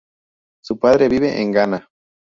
[0.63, 1.87] Su padre vive en Ghana.